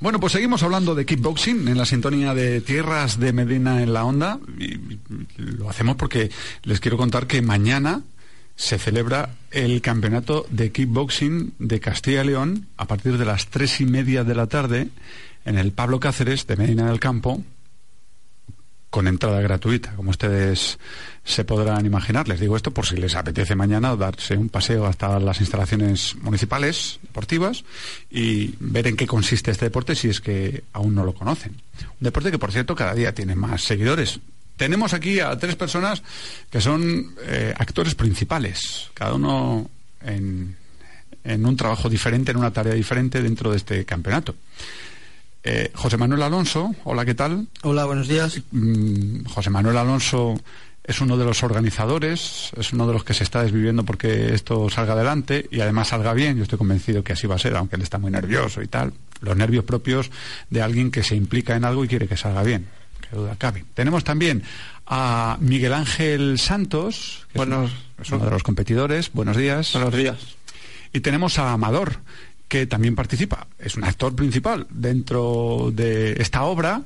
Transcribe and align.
Bueno, 0.00 0.20
pues 0.20 0.32
seguimos 0.32 0.62
hablando 0.62 0.94
de 0.94 1.06
kickboxing 1.06 1.68
en 1.68 1.78
la 1.78 1.86
sintonía 1.86 2.34
de 2.34 2.60
Tierras 2.60 3.18
de 3.18 3.32
Medina 3.32 3.82
en 3.82 3.92
la 3.92 4.04
Onda. 4.04 4.38
Lo 5.36 5.70
hacemos 5.70 5.96
porque 5.96 6.30
les 6.62 6.80
quiero 6.80 6.96
contar 6.96 7.26
que 7.26 7.40
mañana 7.40 8.02
se 8.56 8.78
celebra 8.78 9.30
el 9.50 9.80
campeonato 9.80 10.46
de 10.50 10.72
kickboxing 10.72 11.54
de 11.58 11.80
Castilla 11.80 12.22
y 12.22 12.26
León 12.26 12.66
a 12.76 12.86
partir 12.86 13.18
de 13.18 13.24
las 13.24 13.46
tres 13.46 13.80
y 13.80 13.86
media 13.86 14.24
de 14.24 14.34
la 14.34 14.46
tarde 14.46 14.88
en 15.44 15.58
el 15.58 15.72
Pablo 15.72 16.00
Cáceres 16.00 16.46
de 16.46 16.56
Medina 16.56 16.86
del 16.86 17.00
Campo 17.00 17.42
con 18.94 19.08
entrada 19.08 19.40
gratuita, 19.40 19.92
como 19.96 20.10
ustedes 20.10 20.78
se 21.24 21.44
podrán 21.44 21.84
imaginar. 21.84 22.28
Les 22.28 22.38
digo 22.38 22.54
esto 22.54 22.70
por 22.70 22.86
si 22.86 22.96
les 22.96 23.16
apetece 23.16 23.56
mañana 23.56 23.96
darse 23.96 24.36
un 24.36 24.48
paseo 24.48 24.86
hasta 24.86 25.18
las 25.18 25.40
instalaciones 25.40 26.14
municipales 26.22 27.00
deportivas 27.02 27.64
y 28.08 28.54
ver 28.60 28.86
en 28.86 28.94
qué 28.96 29.08
consiste 29.08 29.50
este 29.50 29.64
deporte 29.64 29.96
si 29.96 30.10
es 30.10 30.20
que 30.20 30.62
aún 30.72 30.94
no 30.94 31.02
lo 31.02 31.12
conocen. 31.12 31.54
Un 31.80 32.04
deporte 32.04 32.30
que, 32.30 32.38
por 32.38 32.52
cierto, 32.52 32.76
cada 32.76 32.94
día 32.94 33.12
tiene 33.12 33.34
más 33.34 33.64
seguidores. 33.64 34.20
Tenemos 34.56 34.94
aquí 34.94 35.18
a 35.18 35.36
tres 35.36 35.56
personas 35.56 36.00
que 36.48 36.60
son 36.60 37.16
eh, 37.26 37.52
actores 37.58 37.96
principales, 37.96 38.90
cada 38.94 39.14
uno 39.14 39.68
en, 40.02 40.54
en 41.24 41.44
un 41.44 41.56
trabajo 41.56 41.88
diferente, 41.88 42.30
en 42.30 42.36
una 42.36 42.52
tarea 42.52 42.74
diferente 42.74 43.20
dentro 43.20 43.50
de 43.50 43.56
este 43.56 43.84
campeonato. 43.84 44.36
Eh, 45.46 45.70
José 45.74 45.98
Manuel 45.98 46.22
Alonso, 46.22 46.74
hola, 46.84 47.04
¿qué 47.04 47.14
tal? 47.14 47.48
Hola, 47.62 47.84
buenos 47.84 48.08
días. 48.08 48.40
Mm, 48.50 49.24
José 49.26 49.50
Manuel 49.50 49.76
Alonso 49.76 50.40
es 50.82 51.00
uno 51.02 51.18
de 51.18 51.24
los 51.26 51.42
organizadores, 51.42 52.50
es 52.56 52.72
uno 52.72 52.86
de 52.86 52.94
los 52.94 53.04
que 53.04 53.12
se 53.12 53.24
está 53.24 53.42
desviviendo 53.42 53.84
porque 53.84 54.32
esto 54.34 54.70
salga 54.70 54.94
adelante 54.94 55.46
y 55.50 55.60
además 55.60 55.88
salga 55.88 56.14
bien. 56.14 56.38
Yo 56.38 56.44
estoy 56.44 56.58
convencido 56.58 57.04
que 57.04 57.12
así 57.12 57.26
va 57.26 57.34
a 57.34 57.38
ser, 57.38 57.56
aunque 57.56 57.76
él 57.76 57.82
está 57.82 57.98
muy 57.98 58.10
nervioso 58.10 58.62
y 58.62 58.68
tal. 58.68 58.94
Los 59.20 59.36
nervios 59.36 59.64
propios 59.64 60.10
de 60.48 60.62
alguien 60.62 60.90
que 60.90 61.02
se 61.02 61.14
implica 61.14 61.54
en 61.56 61.64
algo 61.66 61.84
y 61.84 61.88
quiere 61.88 62.08
que 62.08 62.16
salga 62.16 62.42
bien. 62.42 62.66
Que 63.10 63.14
duda 63.14 63.36
cabe. 63.36 63.64
Tenemos 63.74 64.02
también 64.02 64.42
a 64.86 65.36
Miguel 65.40 65.74
Ángel 65.74 66.38
Santos, 66.38 67.26
que 67.32 67.38
Buenos- 67.38 67.70
es 68.00 68.10
uno 68.10 68.24
de 68.24 68.30
los 68.30 68.42
competidores. 68.42 69.10
Buenos 69.12 69.36
días. 69.36 69.72
Buenos 69.74 69.94
días. 69.94 70.16
Y 70.94 71.00
tenemos 71.00 71.38
a 71.38 71.52
Amador, 71.52 71.98
que 72.54 72.68
también 72.68 72.94
participa. 72.94 73.48
Es 73.58 73.74
un 73.74 73.82
actor 73.82 74.14
principal 74.14 74.68
dentro 74.70 75.72
de 75.72 76.12
esta 76.22 76.44
obra 76.44 76.82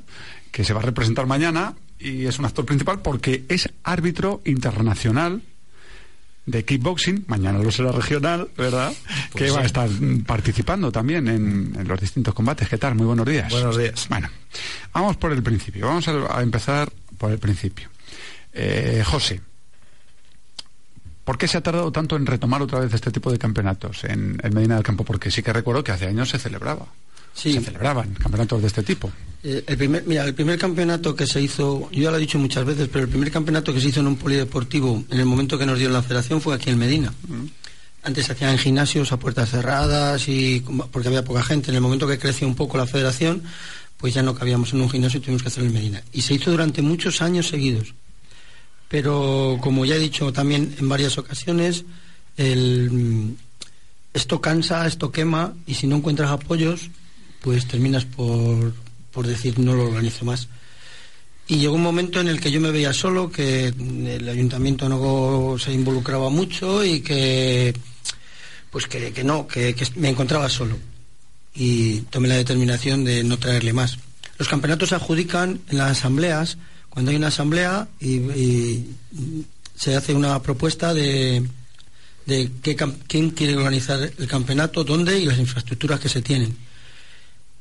que 0.51 0.65
se 0.65 0.73
va 0.73 0.81
a 0.81 0.83
representar 0.83 1.27
mañana 1.27 1.75
y 1.99 2.25
es 2.25 2.39
un 2.39 2.47
actor 2.47 2.65
principal 2.65 3.03
porque 3.03 3.45
es 3.51 3.69
árbitro 3.85 4.41
internacional 4.47 5.43
de 6.47 6.65
kickboxing, 6.65 7.27
mañana 7.29 7.59
lo 7.59 7.71
será 7.71 7.93
regional, 7.93 8.49
¿verdad? 8.57 8.95
que 9.35 9.51
va 9.51 9.61
a 9.61 9.67
estar 9.67 9.91
participando 10.27 10.91
también 10.91 11.29
en, 11.29 11.77
en 11.79 11.87
los 11.87 12.01
distintos 12.01 12.33
combates. 12.33 12.67
¿Qué 12.67 12.79
tal? 12.79 12.95
Muy 12.95 13.05
buenos 13.05 13.27
días. 13.27 13.53
Buenos 13.53 13.77
días. 13.77 14.09
Bueno, 14.09 14.31
vamos 14.95 15.19
por 15.19 15.33
el 15.33 15.43
principio. 15.43 15.87
Vamos 15.87 16.09
a, 16.09 16.39
a 16.39 16.41
empezar 16.41 16.91
por 17.19 17.31
el 17.31 17.39
principio. 17.39 17.91
Eh, 18.55 19.03
José, 19.05 19.43
¿Por 21.29 21.37
qué 21.37 21.47
se 21.47 21.59
ha 21.59 21.61
tardado 21.61 21.93
tanto 21.93 22.17
en 22.17 22.25
retomar 22.25 22.63
otra 22.63 22.81
vez 22.81 22.95
este 22.95 23.11
tipo 23.11 23.31
de 23.31 23.37
campeonatos 23.37 24.03
en, 24.05 24.41
en 24.43 24.55
Medina 24.55 24.77
del 24.77 24.83
Campo? 24.83 25.05
Porque 25.05 25.31
sí 25.31 25.43
que 25.43 25.53
recuerdo 25.53 25.85
que 25.85 25.93
hace 25.93 26.07
años 26.07 26.31
se 26.31 26.39
celebraba. 26.39 26.87
Sí. 27.35 27.53
Se 27.53 27.61
celebraban 27.61 28.15
campeonatos 28.15 28.63
de 28.63 28.69
este 28.69 28.83
tipo. 28.83 29.13
Eh, 29.45 29.63
el 29.67 29.77
primer, 29.77 30.05
mira, 30.07 30.25
el 30.25 30.33
primer 30.33 30.59
campeonato 30.59 31.15
que 31.15 31.27
se 31.27 31.43
hizo, 31.43 31.91
yo 31.93 32.05
ya 32.05 32.11
lo 32.11 32.17
he 32.17 32.21
dicho 32.21 32.39
muchas 32.39 32.65
veces, 32.65 32.89
pero 32.91 33.05
el 33.05 33.11
primer 33.11 33.31
campeonato 33.31 33.75
que 33.75 33.81
se 33.83 33.89
hizo 33.89 34.01
en 34.01 34.07
un 34.07 34.17
polideportivo 34.17 35.05
en 35.11 35.21
el 35.21 35.27
momento 35.27 35.59
que 35.59 35.67
nos 35.67 35.79
dio 35.79 35.91
la 35.91 36.01
federación 36.01 36.41
fue 36.41 36.55
aquí 36.55 36.71
en 36.71 36.79
Medina. 36.79 37.13
Antes 38.05 38.25
se 38.25 38.33
hacían 38.33 38.57
gimnasios 38.57 39.13
a 39.13 39.19
puertas 39.19 39.51
cerradas 39.51 40.27
y 40.29 40.65
porque 40.91 41.09
había 41.09 41.27
poca 41.27 41.43
gente. 41.43 41.71
En 41.71 41.75
el 41.75 41.83
momento 41.83 42.09
que 42.09 42.19
creció 42.19 42.49
un 42.49 42.55
poco 42.55 42.79
la 42.79 42.87
federación, 42.87 43.43
pues 43.99 44.15
ya 44.15 44.23
no 44.23 44.35
cabíamos 44.35 44.73
en 44.73 44.81
un 44.81 44.89
gimnasio 44.89 45.19
y 45.19 45.21
tuvimos 45.25 45.43
que 45.43 45.49
hacerlo 45.49 45.69
en 45.69 45.75
Medina. 45.75 46.03
Y 46.11 46.23
se 46.23 46.33
hizo 46.33 46.51
durante 46.51 46.81
muchos 46.81 47.21
años 47.21 47.49
seguidos. 47.49 47.93
Pero 48.89 49.59
como 49.61 49.85
ya 49.85 49.97
he 49.97 49.99
dicho 49.99 50.33
también 50.33 50.75
en 50.79 50.89
varias 50.89 51.19
ocasiones, 51.19 51.85
el, 52.37 52.91
mm, 52.91 53.37
esto 54.15 54.41
cansa, 54.41 54.87
esto 54.87 55.13
quema 55.13 55.55
y 55.67 55.75
si 55.75 55.87
no 55.87 55.97
encuentras 55.97 56.31
apoyos, 56.31 56.91
pues 57.43 57.67
terminas 57.67 58.05
por, 58.05 58.73
por 59.13 59.27
decir 59.27 59.59
no 59.59 59.75
lo 59.75 59.85
organizo 59.85 60.25
más. 60.25 60.49
Y 61.47 61.57
llegó 61.57 61.75
un 61.75 61.83
momento 61.83 62.21
en 62.21 62.29
el 62.29 62.41
que 62.41 62.51
yo 62.51 62.61
me 62.61 62.71
veía 62.71 62.93
solo, 62.93 63.31
que 63.31 63.69
el 63.69 64.29
ayuntamiento 64.29 64.89
no 64.89 65.57
se 65.59 65.73
involucraba 65.73 66.29
mucho 66.29 66.85
y 66.85 67.01
que 67.01 67.75
pues 68.71 68.87
que, 68.87 69.13
que 69.13 69.25
no, 69.25 69.47
que, 69.47 69.75
que 69.75 69.87
me 69.97 70.11
encontraba 70.11 70.49
solo. 70.49 70.77
Y 71.55 72.01
tomé 72.11 72.29
la 72.29 72.37
determinación 72.37 73.03
de 73.05 73.25
no 73.25 73.39
traerle 73.39 73.73
más. 73.73 73.99
Los 74.39 74.49
campeonatos 74.49 74.91
se 74.91 74.95
adjudican 74.95 75.61
en 75.69 75.79
las 75.79 75.93
asambleas, 75.93 76.59
cuando 76.91 77.11
hay 77.11 77.17
una 77.17 77.29
asamblea 77.29 77.89
y, 78.01 78.15
y 78.17 78.97
se 79.77 79.95
hace 79.97 80.15
una 80.15 80.41
propuesta 80.43 80.93
de, 80.95 81.47
de 82.27 82.51
qué 82.63 82.77
quién 83.07 83.31
quiere 83.31 83.57
organizar 83.57 84.01
el 84.19 84.27
campeonato, 84.29 84.85
dónde 84.85 85.19
y 85.19 85.25
las 85.27 85.39
infraestructuras 85.39 86.01
que 86.01 86.09
se 86.09 86.23
tienen. 86.23 86.57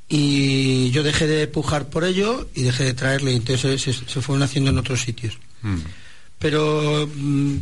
Y 0.09 0.89
yo 0.91 1.03
dejé 1.03 1.27
de 1.27 1.47
pujar 1.47 1.89
por 1.89 2.05
ello 2.05 2.47
y 2.55 2.63
dejé 2.63 2.85
de 2.85 2.93
traerle, 2.93 3.33
y 3.33 3.35
entonces 3.35 3.81
se, 3.81 3.91
se 3.93 4.21
fueron 4.21 4.41
haciendo 4.43 4.71
en 4.71 4.77
otros 4.77 5.01
sitios. 5.01 5.37
Pero 6.39 7.09
mm, 7.13 7.57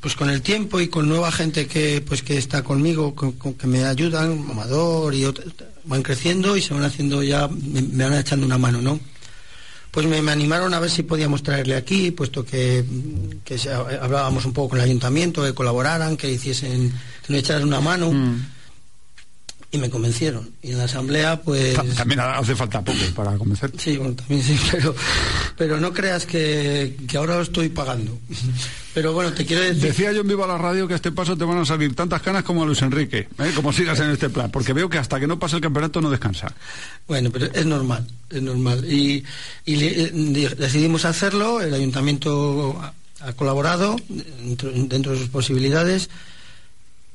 pues 0.00 0.14
con 0.14 0.28
el 0.28 0.42
tiempo 0.42 0.80
y 0.80 0.88
con 0.88 1.08
nueva 1.08 1.32
gente 1.32 1.66
que 1.66 2.02
pues 2.02 2.22
que 2.22 2.36
está 2.36 2.62
conmigo, 2.62 3.14
con- 3.14 3.32
con- 3.32 3.54
que 3.54 3.66
me 3.66 3.84
ayudan, 3.84 4.44
Amador 4.50 5.14
y 5.14 5.24
otros, 5.24 5.54
van 5.84 6.02
creciendo 6.02 6.56
y 6.56 6.60
se 6.62 6.74
van 6.74 6.84
haciendo 6.84 7.22
ya, 7.22 7.48
me, 7.48 7.80
me 7.80 8.04
van 8.04 8.18
echando 8.18 8.44
una 8.44 8.58
mano, 8.58 8.82
¿no? 8.82 9.00
Pues 9.90 10.06
me, 10.06 10.18
animaron 10.30 10.72
a 10.72 10.78
ver 10.78 10.90
si 10.90 11.02
podíamos 11.02 11.42
traerle 11.42 11.74
aquí, 11.74 12.12
puesto 12.12 12.44
que, 12.44 12.84
mm, 12.86 13.40
que 13.44 13.58
hablábamos 14.00 14.44
un 14.44 14.52
poco 14.52 14.70
con 14.70 14.78
el 14.78 14.84
ayuntamiento, 14.84 15.42
que 15.42 15.52
colaboraran, 15.52 16.16
que 16.16 16.30
hiciesen, 16.30 16.92
que 17.26 17.32
nos 17.32 17.40
echaran 17.40 17.64
una 17.64 17.80
mano. 17.80 18.12
Y 19.72 19.78
me 19.78 19.88
convencieron. 19.88 20.50
Y 20.62 20.72
en 20.72 20.78
la 20.78 20.84
asamblea, 20.84 21.40
pues... 21.42 21.74
Ta- 21.74 21.84
También 21.84 22.18
hace 22.18 22.56
falta 22.56 22.82
poco 22.82 22.98
para 23.14 23.36
convencer. 23.38 23.70
Sí, 23.78 23.96
bueno, 23.98 24.14
también 24.16 24.42
sí, 24.42 24.58
pero, 24.72 24.94
pero 25.56 25.78
no 25.80 25.92
creas 25.92 26.26
que, 26.26 26.96
que 27.06 27.16
ahora 27.16 27.36
lo 27.36 27.42
estoy 27.42 27.68
pagando. 27.68 28.18
Pero 28.92 29.12
bueno, 29.12 29.32
te 29.32 29.46
quiero 29.46 29.62
decir... 29.62 29.82
Decía 29.82 30.10
yo 30.10 30.22
en 30.22 30.26
Viva 30.26 30.48
la 30.48 30.58
Radio 30.58 30.88
que 30.88 30.94
a 30.94 30.96
este 30.96 31.12
paso 31.12 31.36
te 31.38 31.44
van 31.44 31.58
a 31.58 31.64
salir 31.64 31.94
tantas 31.94 32.20
canas 32.22 32.42
como 32.42 32.64
a 32.64 32.66
Luis 32.66 32.82
Enrique, 32.82 33.28
¿eh? 33.38 33.52
como 33.54 33.72
sigas 33.72 34.00
en 34.00 34.10
este 34.10 34.30
plan, 34.30 34.50
porque 34.50 34.72
veo 34.72 34.88
que 34.90 34.98
hasta 34.98 35.20
que 35.20 35.28
no 35.28 35.38
pase 35.38 35.54
el 35.54 35.62
campeonato 35.62 36.00
no 36.00 36.10
descansa. 36.10 36.52
Bueno, 37.06 37.30
pero 37.30 37.46
es 37.54 37.66
normal, 37.66 38.04
es 38.28 38.42
normal. 38.42 38.84
Y, 38.92 39.22
y 39.64 39.84
eh, 39.84 40.10
di- 40.12 40.48
decidimos 40.58 41.04
hacerlo, 41.04 41.60
el 41.60 41.72
ayuntamiento 41.72 42.80
ha, 42.82 43.28
ha 43.28 43.32
colaborado 43.34 43.94
dentro, 44.08 44.72
dentro 44.72 45.12
de 45.12 45.18
sus 45.18 45.28
posibilidades. 45.28 46.10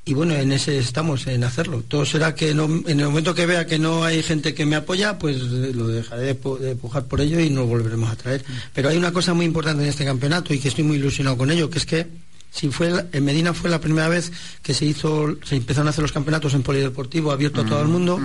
Y 0.08 0.14
bueno, 0.14 0.36
en 0.36 0.52
ese 0.52 0.78
estamos, 0.78 1.26
en 1.26 1.44
hacerlo. 1.44 1.84
Todo 1.88 2.06
será 2.06 2.36
que 2.36 2.54
no, 2.54 2.66
en 2.66 3.00
el 3.00 3.06
momento 3.08 3.34
que 3.34 3.48
vea 3.48 3.66
que 3.66 3.80
no 3.80 4.04
hay 4.04 4.22
gente 4.22 4.54
que 4.54 4.64
me 4.66 4.76
apoya, 4.76 5.18
pues 5.18 5.38
eh, 5.38 5.72
lo 5.74 5.88
dejaré 5.88 6.22
de, 6.22 6.40
pu- 6.40 6.60
de 6.60 6.76
pujar 6.76 7.06
por 7.06 7.22
ello 7.22 7.40
y 7.40 7.50
no 7.50 7.66
volveremos 7.66 8.12
a 8.12 8.16
traer. 8.16 8.46
Pero 8.74 8.90
hay 8.90 8.98
una 8.98 9.12
cosa 9.12 9.34
muy 9.34 9.46
importante 9.46 9.82
en 9.84 9.90
este 9.90 10.06
campeonato 10.06 10.54
y 10.54 10.60
que 10.60 10.68
estoy 10.68 10.84
muy 10.84 10.98
ilusionado 10.98 11.38
con 11.38 11.50
ello, 11.50 11.72
que 11.72 11.80
es 11.80 11.86
que 11.88 12.06
si 12.52 12.70
fue 12.70 12.94
en 13.12 13.26
Medina 13.26 13.54
fue 13.56 13.70
la 13.70 13.82
primera 13.82 14.08
vez 14.08 14.32
que 14.62 14.76
se 14.76 14.86
hizo, 14.86 15.36
se 15.44 15.56
empezaron 15.56 15.88
a 15.88 15.90
hacer 15.90 16.04
los 16.04 16.12
campeonatos 16.12 16.54
en 16.54 16.62
polideportivo 16.62 17.32
abierto 17.32 17.62
a 17.62 17.66
todo 17.66 17.82
el 17.82 17.88
mundo. 17.88 18.22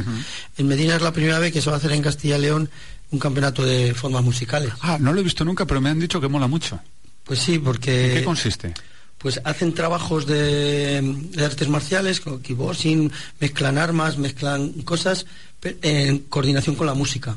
En 0.59 0.69
Medina 0.69 0.97
es 0.97 1.03
la 1.03 1.13
primera 1.13 1.39
vez 1.39 1.51
que 1.53 1.63
se 1.63 1.71
va 1.71 1.77
a 1.77 1.79
hacer 1.79 1.93
en 1.93 2.03
Castilla 2.03 2.37
y 2.37 2.43
León 2.43 2.69
un 3.11 3.19
campeonato 3.19 3.65
de 3.65 3.95
formas 3.95 4.23
musicales. 4.23 4.71
Ah, 4.83 4.99
no 5.01 5.13
lo 5.15 5.21
he 5.21 5.25
visto 5.25 5.45
nunca, 5.47 5.65
pero 5.67 5.81
me 5.81 5.89
han 5.89 5.99
dicho 5.99 6.21
que 6.21 6.29
mola 6.29 6.47
mucho. 6.47 6.79
Pues 7.25 7.39
sí, 7.41 7.59
porque 7.59 8.11
¿En 8.13 8.19
qué 8.19 8.25
consiste? 8.25 8.75
Pues 9.21 9.41
hacen 9.45 9.75
trabajos 9.75 10.27
de, 10.27 11.03
de 11.03 11.45
artes 11.45 11.69
marciales, 11.69 12.21
como 12.21 12.41
kickboxing, 12.41 13.13
mezclan 13.39 13.77
armas, 13.77 14.17
mezclan 14.17 14.73
cosas 14.83 15.27
en 15.63 16.21
coordinación 16.21 16.75
con 16.75 16.87
la 16.87 16.95
música. 16.95 17.37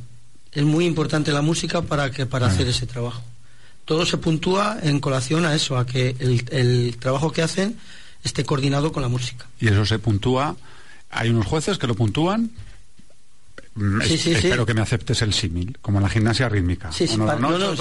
Es 0.54 0.64
muy 0.64 0.86
importante 0.86 1.32
la 1.34 1.42
música 1.42 1.82
para 1.82 2.10
que 2.10 2.26
para 2.26 2.48
hacer 2.48 2.68
ese 2.68 2.86
trabajo. 2.88 3.22
Todo 3.86 4.06
se 4.06 4.16
puntúa 4.18 4.78
en 4.82 5.00
colación 5.02 5.46
a 5.46 5.54
eso, 5.56 5.78
a 5.78 5.86
que 5.86 6.16
el, 6.20 6.46
el 6.52 6.96
trabajo 7.00 7.32
que 7.34 7.42
hacen 7.42 7.76
esté 8.24 8.46
coordinado 8.46 8.94
con 8.94 9.02
la 9.04 9.10
música. 9.10 9.46
Y 9.60 9.68
eso 9.68 9.86
se 9.86 10.00
puntúa. 10.00 10.56
Hay 11.10 11.30
unos 11.32 11.46
jueces 11.46 11.78
que 11.78 11.88
lo 11.88 11.96
puntúan. 11.96 12.50
Mm, 13.76 14.02
Sí, 14.04 14.14
es- 14.14 14.22
sí, 14.22 14.30
sí. 14.30 14.48
espero 14.48 14.66
que 14.66 14.74
me 14.74 14.82
aceptes 14.82 15.22
el 15.22 15.34
símil, 15.34 15.78
como 15.82 15.98
en 15.98 16.04
la 16.04 16.10
gimnasia 16.10 16.48
rítmica. 16.48 16.92
Sí, 16.94 17.08
no, 17.18 17.26
no. 17.40 17.76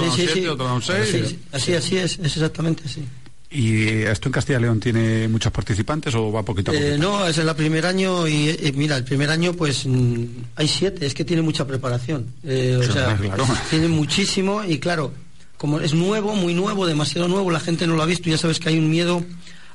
Sí, 1.07 1.13
sí, 1.29 1.39
Así, 1.53 1.75
así 1.75 1.97
es, 1.99 2.13
es 2.19 2.37
exactamente 2.37 2.83
así. 2.87 3.05
¿Y 3.53 4.03
esto 4.05 4.29
en 4.29 4.33
Castilla 4.33 4.59
y 4.59 4.63
León 4.63 4.81
tiene 4.81 5.29
muchos 5.29 5.53
participantes 5.53 6.15
o 6.15 6.33
va 6.33 6.43
poquito 6.43 6.71
a 6.71 6.75
poquito? 6.75 6.95
Eh, 6.95 6.99
no, 6.99 7.27
es 7.27 7.37
el 7.37 7.55
primer 7.55 7.85
año 7.85 8.27
y 8.27 8.49
eh, 8.49 8.73
mira, 8.75 8.97
el 8.97 9.05
primer 9.05 9.29
año 9.29 9.53
pues 9.53 9.87
mm, 9.87 10.25
hay 10.57 10.67
siete, 10.67 11.05
es 11.05 11.13
que 11.13 11.25
tiene 11.25 11.43
mucha 11.43 11.67
preparación. 11.67 12.33
Eh, 12.45 12.79
o 12.81 12.91
sea, 12.91 13.15
claro. 13.17 13.47
tiene 13.71 13.89
muchísimo 13.89 14.65
y 14.65 14.79
claro, 14.79 15.13
como 15.59 15.81
es 15.81 15.93
nuevo, 15.93 16.35
muy 16.35 16.55
nuevo, 16.55 16.87
demasiado 16.87 17.29
nuevo, 17.29 17.51
la 17.51 17.61
gente 17.61 17.87
no 17.87 17.95
lo 17.95 18.03
ha 18.03 18.07
visto, 18.07 18.31
ya 18.31 18.39
sabes 18.39 18.59
que 18.59 18.71
hay 18.71 18.79
un 18.79 18.89
miedo 18.89 19.23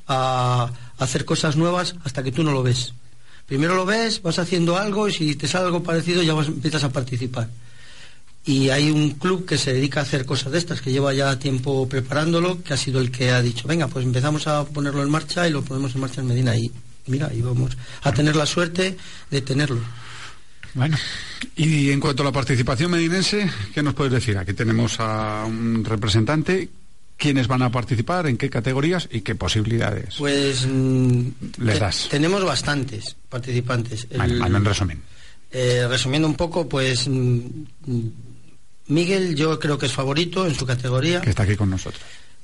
a, 0.07 0.71
a 0.97 1.03
hacer 1.03 1.23
cosas 1.23 1.55
nuevas 1.55 1.95
hasta 2.03 2.23
que 2.23 2.31
tú 2.31 2.43
no 2.43 2.51
lo 2.51 2.63
ves. 2.63 2.93
Primero 3.45 3.75
lo 3.75 3.85
ves, 3.85 4.23
vas 4.23 4.39
haciendo 4.39 4.77
algo 4.77 5.07
y 5.07 5.13
si 5.13 5.35
te 5.35 5.47
sale 5.47 5.65
algo 5.65 5.83
parecido 5.83 6.23
ya 6.23 6.33
vas, 6.33 6.47
empiezas 6.47 6.83
a 6.83 6.89
participar. 6.89 7.47
Y 8.47 8.69
hay 8.69 8.89
un 8.89 9.11
club 9.11 9.45
que 9.45 9.57
se 9.57 9.73
dedica 9.73 9.99
a 9.99 10.03
hacer 10.03 10.25
cosas 10.25 10.53
de 10.53 10.57
estas, 10.57 10.81
que 10.81 10.91
lleva 10.91 11.13
ya 11.13 11.37
tiempo 11.37 11.87
preparándolo, 11.89 12.63
que 12.63 12.73
ha 12.73 12.77
sido 12.77 13.01
el 13.01 13.11
que 13.11 13.31
ha 13.31 13.41
dicho, 13.41 13.67
venga, 13.67 13.87
pues 13.89 14.05
empezamos 14.05 14.47
a 14.47 14.63
ponerlo 14.65 15.03
en 15.03 15.09
marcha 15.09 15.47
y 15.47 15.51
lo 15.51 15.61
ponemos 15.63 15.93
en 15.93 16.01
marcha 16.01 16.21
en 16.21 16.27
Medina. 16.27 16.55
Y 16.55 16.71
mira, 17.07 17.29
y 17.33 17.41
vamos 17.41 17.77
a 18.03 18.11
tener 18.13 18.35
la 18.37 18.45
suerte 18.45 18.95
de 19.29 19.41
tenerlo. 19.41 19.81
Bueno, 20.73 20.97
y 21.57 21.89
en 21.89 21.99
cuanto 21.99 22.23
a 22.23 22.25
la 22.27 22.31
participación 22.31 22.91
medinense, 22.91 23.49
¿qué 23.73 23.83
nos 23.83 23.93
puedes 23.93 24.13
decir? 24.13 24.37
Aquí 24.37 24.53
tenemos 24.53 24.95
a 24.99 25.43
un 25.45 25.83
representante. 25.83 26.69
¿Quiénes 27.17 27.47
van 27.47 27.63
a 27.63 27.71
participar? 27.71 28.27
¿En 28.27 28.37
qué 28.37 28.47
categorías? 28.49 29.09
¿Y 29.11 29.21
qué 29.21 29.33
posibilidades? 29.35 30.15
Pues 30.19 30.67
mm, 30.67 31.21
les 31.57 31.79
das. 31.79 32.07
tenemos 32.11 32.45
bastantes 32.45 33.15
participantes. 33.27 34.07
Bueno, 34.15 34.45
El- 34.45 34.55
en 34.55 34.63
resumen. 34.65 35.01
Eh, 35.51 35.85
resumiendo 35.89 36.27
un 36.27 36.35
poco, 36.35 36.69
pues 36.69 37.07
mm, 37.07 37.39
Miguel 38.87 39.35
yo 39.35 39.59
creo 39.59 39.77
que 39.77 39.85
es 39.85 39.93
favorito 39.93 40.45
en 40.47 40.55
su 40.55 40.65
categoría. 40.65 41.21
Que 41.21 41.31
está 41.31 41.43
aquí 41.43 41.55
con 41.55 41.69
nosotros. 41.69 42.01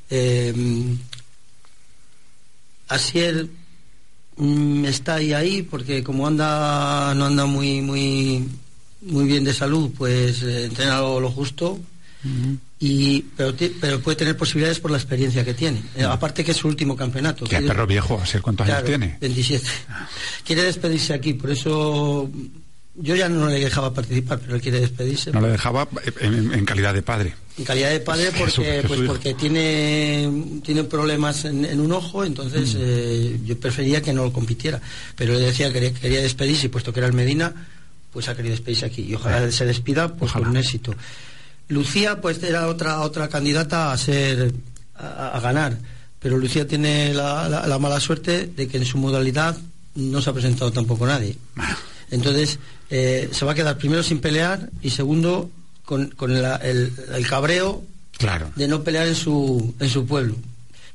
Eh, 0.10 0.54
Asier 2.90 3.48
mm, 4.38 4.86
está 4.86 5.16
ahí 5.16 5.34
ahí 5.34 5.62
porque 5.63 6.04
como 6.04 6.28
anda 6.28 7.13
no 7.16 7.25
anda 7.25 7.45
muy 7.45 7.81
muy 7.81 8.48
muy 9.01 9.25
bien 9.25 9.44
de 9.44 9.54
salud, 9.54 9.92
pues 9.98 10.44
eh, 10.44 10.66
entrena 10.66 11.00
lo, 11.00 11.19
lo 11.19 11.30
justo. 11.31 11.80
Y, 12.80 13.22
pero, 13.36 13.54
puede 14.01 14.16
tener 14.16 14.38
posibilidades 14.38 14.80
por 14.80 14.92
la 14.92 14.98
experiencia 14.98 15.44
que 15.44 15.54
tiene. 15.54 15.81
Eh, 15.95 16.04
aparte 16.04 16.44
que 16.44 16.51
es 16.51 16.57
su 16.57 16.69
último 16.69 16.95
campeonato. 16.95 17.45
Que 17.45 17.62
perro 17.62 17.86
viejo, 17.86 18.19
así 18.22 18.40
cuántos 18.40 18.66
Claro, 18.66 18.86
años 18.86 19.00
tiene. 19.00 19.18
27. 19.19 19.68
Quiere 20.45 20.63
despedirse 20.63 21.13
aquí, 21.13 21.34
por 21.34 21.51
eso 21.51 22.30
yo 22.95 23.16
ya 23.16 23.28
no 23.30 23.48
le 23.48 23.60
dejaba 23.60 23.94
participar, 23.94 24.40
pero 24.40 24.56
él 24.56 24.62
quiere 24.62 24.80
despedirse. 24.80 25.31
No 25.31 25.42
le 25.42 25.50
dejaba 25.50 25.88
en, 26.22 26.54
en 26.54 26.66
calidad 26.66 26.94
de 26.94 27.01
padre. 27.01 27.34
En 27.57 27.66
calidad 27.66 27.90
de 27.92 28.00
padre 28.00 28.31
porque 28.38 28.45
Jesús, 28.81 28.88
pues 28.88 29.01
porque 29.07 29.34
tiene 29.36 30.60
tiene 30.63 30.84
problemas 30.86 31.45
en, 31.45 31.66
en 31.66 31.80
un 31.80 31.92
ojo, 31.92 32.24
entonces 32.25 32.75
eh, 32.78 33.40
yo 33.45 33.60
prefería 33.60 34.01
que 34.01 34.13
no 34.13 34.24
lo 34.24 34.34
compitiera. 34.34 34.80
Pero 35.16 35.34
él 35.36 35.42
decía 35.42 35.68
que 35.68 35.74
quería, 35.74 35.94
quería 35.94 36.22
despedirse 36.22 36.69
puesto 36.69 36.92
que 36.94 37.00
era 37.00 37.07
el 37.07 37.13
Medina, 37.13 37.54
pues 38.12 38.28
ha 38.30 38.36
querido 38.36 38.54
despedirse 38.56 38.86
aquí. 38.86 39.01
Y 39.04 39.16
ojalá 39.16 39.51
se 39.51 39.66
despida 39.66 40.07
pues 40.16 40.31
Ojalá. 40.31 40.45
con 40.45 40.51
un 40.51 40.57
éxito. 40.57 40.94
Lucía 41.69 42.22
pues 42.22 42.42
era 42.44 42.68
otra 42.68 43.01
otra 43.01 43.28
candidata 43.30 43.92
a 43.92 43.98
ser 43.98 44.51
a, 44.95 45.30
a 45.30 45.40
ganar, 45.40 45.78
pero 46.19 46.38
Lucía 46.38 46.68
tiene 46.68 47.13
la, 47.13 47.48
la- 47.50 47.66
la 47.68 47.80
mala 47.80 48.00
suerte 48.00 48.48
de 48.48 48.68
que 48.68 48.78
en 48.78 48.86
su 48.86 48.98
modalidad 48.98 49.57
no 49.95 50.22
se 50.22 50.30
ha 50.30 50.34
presentado 50.34 50.72
tampoco 50.72 51.06
nadie. 51.07 51.36
Entonces, 52.13 52.60
eh, 52.89 53.30
se 53.31 53.45
va 53.45 53.51
a 53.51 53.56
quedar 53.56 53.77
primero 53.77 54.04
sin 54.04 54.19
pelear 54.19 54.69
y 54.81 54.89
segundo 54.92 55.50
con, 55.86 56.07
con 56.10 56.42
la- 56.42 56.56
el, 56.57 56.92
el 57.13 57.27
cabreo 57.27 57.83
Claro. 58.18 58.51
de 58.56 58.68
no 58.68 58.83
pelear 58.83 59.07
en 59.07 59.15
su, 59.15 59.74
en 59.80 59.89
su 59.89 60.06
pueblo. 60.06 60.36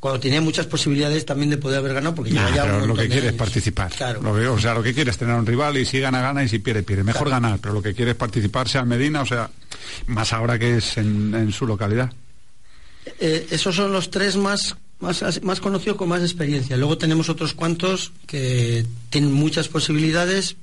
Cuando 0.01 0.21
tenía 0.21 0.41
muchas 0.41 0.67
posibilidades 0.67 1.27
también 1.27 1.51
de 1.51 1.57
poder 1.57 1.79
haber 1.79 1.93
ganado 1.93 2.15
porque 2.15 2.31
Nah, 2.31 2.55
ya 2.55 2.63
pero 2.63 2.87
lo 2.87 2.95
que 2.95 3.09
quiere 3.09 3.29
es 3.29 3.33
participar. 3.33 3.91
Claro. 3.93 4.23
Lo 4.23 4.33
que- 4.37 4.47
o 4.47 4.59
sea, 4.61 4.73
lo 4.75 4.83
que 4.83 4.95
quiere 4.95 5.11
es 5.11 5.19
tener 5.19 5.35
un 5.35 5.45
rival 5.45 5.77
y 5.77 5.85
si 5.85 5.99
gana, 5.99 6.21
gana 6.23 6.45
y 6.45 6.49
si 6.49 6.61
pierde, 6.61 6.85
pierde. 6.85 7.03
Mejor 7.03 7.27
Claro. 7.27 7.43
ganar, 7.43 7.59
pero 7.61 7.75
lo 7.75 7.83
que 7.83 7.95
quiere 7.95 8.13
es 8.13 8.17
participar, 8.17 8.69
sea 8.69 8.83
en 8.83 8.89
Medina, 8.89 9.23
o 9.23 9.27
sea, 9.27 9.51
más 10.07 10.33
ahora 10.33 10.57
que 10.59 10.77
es 10.77 10.97
en, 10.99 11.35
en 11.35 11.51
su 11.53 11.67
localidad. 11.67 12.13
Eh, 13.21 13.49
esos 13.51 13.75
son 13.75 13.91
los 13.93 14.11
tres 14.11 14.37
más, 14.37 14.77
más, 15.01 15.43
más 15.43 15.61
conocidos 15.61 15.97
con 15.99 16.09
más 16.09 16.23
experiencia. 16.23 16.77
Luego 16.77 16.97
tenemos 16.99 17.29
otros 17.29 17.55
cuantos 17.55 18.13
que 18.27 18.87
tienen 19.11 19.33
muchas 19.33 19.67
posibilidades, 19.69 20.57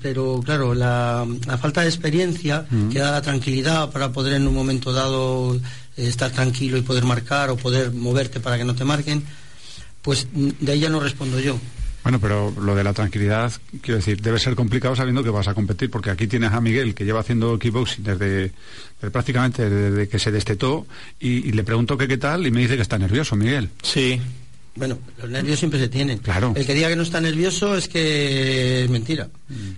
pero 0.00 0.40
claro, 0.44 0.74
la, 0.74 1.26
la 1.46 1.58
falta 1.58 1.82
de 1.82 1.88
experiencia 1.88 2.66
que 2.92 2.98
da 2.98 3.12
la 3.12 3.22
tranquilidad 3.22 3.90
para 3.90 4.12
poder 4.12 4.34
en 4.34 4.46
un 4.46 4.54
momento 4.54 4.92
dado 4.92 5.54
eh, 5.54 5.60
estar 5.96 6.30
tranquilo 6.30 6.76
y 6.76 6.82
poder 6.82 7.04
marcar 7.04 7.50
o 7.50 7.56
poder 7.56 7.92
moverte 7.92 8.40
para 8.40 8.58
que 8.58 8.64
no 8.64 8.74
te 8.74 8.84
marquen, 8.84 9.22
pues 10.02 10.26
mm, 10.32 10.50
de 10.60 10.72
ahí 10.72 10.80
ya 10.80 10.88
no 10.88 11.00
respondo 11.00 11.38
yo. 11.40 11.58
Bueno, 12.02 12.20
pero 12.20 12.54
lo 12.58 12.74
de 12.74 12.84
la 12.84 12.94
tranquilidad, 12.94 13.52
quiero 13.82 13.96
decir, 13.96 14.22
debe 14.22 14.38
ser 14.38 14.54
complicado 14.54 14.96
sabiendo 14.96 15.22
que 15.22 15.30
vas 15.30 15.48
a 15.48 15.54
competir, 15.54 15.90
porque 15.90 16.10
aquí 16.10 16.26
tienes 16.26 16.52
a 16.52 16.60
Miguel, 16.60 16.94
que 16.94 17.04
lleva 17.04 17.20
haciendo 17.20 17.58
kickboxing 17.58 18.04
desde, 18.04 18.52
desde 19.00 19.10
prácticamente 19.12 19.68
desde 19.68 20.08
que 20.08 20.18
se 20.18 20.30
destetó, 20.30 20.86
y, 21.20 21.48
y 21.48 21.52
le 21.52 21.64
pregunto 21.64 21.98
que 21.98 22.08
qué 22.08 22.16
tal, 22.16 22.46
y 22.46 22.50
me 22.50 22.60
dice 22.60 22.76
que 22.76 22.82
está 22.82 22.98
nervioso, 22.98 23.36
Miguel. 23.36 23.68
Sí, 23.82 24.20
Bueno, 24.78 24.98
los 25.20 25.28
nervios 25.28 25.58
siempre 25.58 25.80
se 25.80 25.88
tienen. 25.88 26.18
Claro. 26.18 26.52
El 26.56 26.64
que 26.64 26.74
diga 26.74 26.88
que 26.88 26.96
no 26.96 27.02
está 27.02 27.20
nervioso 27.20 27.76
es 27.76 27.88
que 27.88 28.84
es 28.84 28.90
mentira. 28.90 29.28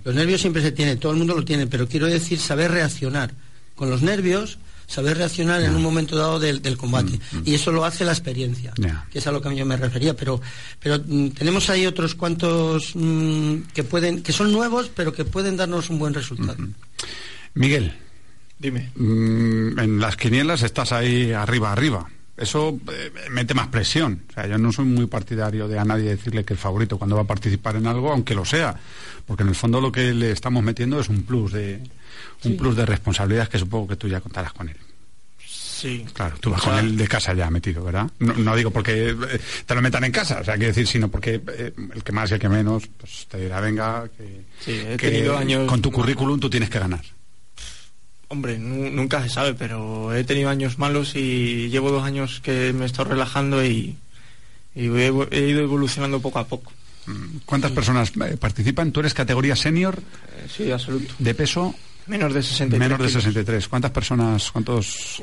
Los 0.03 0.13
nervios 0.15 0.41
siempre 0.41 0.61
se 0.61 0.71
tienen, 0.71 0.99
todo 0.99 1.11
el 1.11 1.17
mundo 1.17 1.35
lo 1.35 1.43
tiene, 1.43 1.67
pero 1.67 1.87
quiero 1.87 2.05
decir 2.05 2.39
saber 2.39 2.71
reaccionar 2.71 3.33
con 3.75 3.89
los 3.89 4.01
nervios, 4.03 4.59
saber 4.85 5.17
reaccionar 5.17 5.61
en 5.63 5.75
un 5.75 5.81
momento 5.81 6.15
dado 6.15 6.39
del, 6.39 6.61
del 6.61 6.77
combate. 6.77 7.19
Y 7.45 7.55
eso 7.55 7.71
lo 7.71 7.83
hace 7.83 8.05
la 8.05 8.11
experiencia, 8.11 8.73
que 9.09 9.19
es 9.19 9.25
a 9.25 9.31
lo 9.31 9.41
que 9.41 9.55
yo 9.55 9.65
me 9.65 9.75
refería. 9.77 10.15
Pero, 10.15 10.39
pero 10.79 10.99
mm, 11.03 11.29
tenemos 11.29 11.69
ahí 11.69 11.85
otros 11.87 12.13
cuantos 12.13 12.91
mm, 12.93 13.55
que 13.73 13.83
pueden, 13.83 14.21
que 14.21 14.33
son 14.33 14.51
nuevos, 14.51 14.91
pero 14.93 15.13
que 15.13 15.25
pueden 15.25 15.57
darnos 15.57 15.89
un 15.89 15.97
buen 15.97 16.13
resultado. 16.13 16.57
Miguel, 17.55 17.91
dime. 18.59 18.91
mm, 18.95 19.79
en 19.79 19.99
las 19.99 20.15
quinielas 20.15 20.61
estás 20.61 20.91
ahí 20.91 21.31
arriba, 21.31 21.71
arriba. 21.71 22.07
Eso 22.41 22.79
eh, 22.91 23.11
mete 23.29 23.53
más 23.53 23.67
presión. 23.67 24.23
O 24.29 24.33
sea, 24.33 24.47
yo 24.47 24.57
no 24.57 24.71
soy 24.71 24.85
muy 24.85 25.05
partidario 25.05 25.67
de 25.67 25.77
a 25.79 25.85
nadie 25.85 26.09
decirle 26.09 26.43
que 26.43 26.53
el 26.53 26.59
favorito 26.59 26.97
cuando 26.97 27.15
va 27.15 27.21
a 27.21 27.27
participar 27.27 27.75
en 27.75 27.87
algo, 27.87 28.11
aunque 28.11 28.33
lo 28.35 28.43
sea, 28.45 28.75
porque 29.25 29.43
en 29.43 29.49
el 29.49 29.55
fondo 29.55 29.79
lo 29.79 29.91
que 29.91 30.13
le 30.13 30.31
estamos 30.31 30.63
metiendo 30.63 30.99
es 30.99 31.07
un 31.09 31.23
plus 31.23 31.51
de 31.53 31.79
un 32.43 32.57
plus 32.57 32.75
de 32.75 32.85
responsabilidad 32.85 33.47
que 33.47 33.59
supongo 33.59 33.87
que 33.89 33.95
tú 33.95 34.07
ya 34.07 34.19
contarás 34.19 34.53
con 34.53 34.67
él. 34.69 34.77
Sí. 35.45 36.05
Claro, 36.13 36.35
tú 36.39 36.51
vas 36.51 36.61
O 36.61 36.63
sea, 36.65 36.73
con 36.73 36.85
él 36.85 36.97
de 36.97 37.07
casa 37.07 37.33
ya 37.33 37.49
metido, 37.49 37.83
¿verdad? 37.83 38.09
No, 38.19 38.33
no 38.33 38.55
digo 38.55 38.69
porque 38.71 39.09
eh, 39.09 39.39
te 39.65 39.73
lo 39.75 39.81
metan 39.81 40.03
en 40.03 40.11
casa, 40.11 40.39
o 40.41 40.43
sea, 40.43 40.53
quiero 40.55 40.67
decir, 40.69 40.85
sino 40.87 41.09
porque 41.09 41.41
eh, 41.47 41.73
el 41.95 42.03
que 42.03 42.11
más 42.11 42.29
y 42.29 42.35
el 42.35 42.39
que 42.39 42.49
menos, 42.49 42.83
pues 42.99 43.25
te 43.29 43.39
dirá, 43.39 43.59
venga, 43.61 44.07
que, 44.15 44.41
Sí, 44.63 44.79
he 44.87 44.97
que 44.97 45.09
tenido 45.09 45.37
años- 45.37 45.67
con 45.67 45.81
tu 45.81 45.91
currículum 45.91 46.39
tú 46.39 46.49
tienes 46.49 46.69
que 46.69 46.77
ganar. 46.79 47.01
Hombre, 48.31 48.57
nu- 48.57 48.89
nunca 48.89 49.21
se 49.23 49.29
sabe, 49.29 49.53
pero 49.53 50.13
he 50.15 50.23
tenido 50.23 50.49
años 50.49 50.79
malos 50.79 51.15
y 51.15 51.67
llevo 51.69 51.91
dos 51.91 52.03
años 52.03 52.39
que 52.41 52.71
me 52.71 52.83
he 52.83 52.87
estado 52.87 53.09
relajando 53.09 53.63
y, 53.63 53.97
y 54.73 54.87
he, 54.87 55.11
he 55.31 55.49
ido 55.49 55.61
evolucionando 55.61 56.21
poco 56.21 56.39
a 56.39 56.47
poco. 56.47 56.71
Mm, 57.07 57.39
¿Cuántas 57.45 57.71
personas 57.71 58.13
eh, 58.23 58.37
participan? 58.37 58.91
Tú 58.93 59.01
eres 59.01 59.13
categoría 59.13 59.55
senior 59.57 59.99
Eh, 59.99 60.47
sí, 60.55 60.71
absoluto. 60.71 61.13
de 61.19 61.33
peso 61.35 61.75
Menos 62.07 62.33
de 62.33 62.41
63. 62.41 62.79
menos 62.79 62.99
de 62.99 63.07
kilos. 63.07 63.23
63. 63.23 63.67
¿Cuántas 63.67 63.91
personas, 63.91 64.49
cuántos 64.51 65.21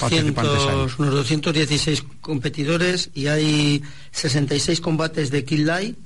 participantes 0.00 0.62
hay? 0.62 0.76
200, 0.76 0.98
unos 0.98 1.14
216 1.14 2.04
competidores 2.20 3.10
y 3.14 3.28
hay 3.28 3.82
66 4.10 4.80
combates 4.80 5.30
de 5.30 5.44
Kill 5.44 5.64
Light, 5.66 5.96